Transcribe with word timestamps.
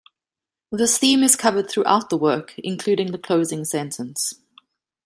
This 0.71 0.97
theme 0.97 1.21
is 1.21 1.35
covered 1.35 1.69
throughout 1.69 2.09
the 2.09 2.17
work, 2.17 2.55
including 2.57 3.11
the 3.11 3.19
closing 3.19 3.65
sentence. 3.65 4.33